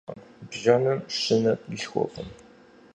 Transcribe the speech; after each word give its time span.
Бжэным 0.49 0.99
щынэ 1.17 1.53
къилъхуркъым. 1.61 2.29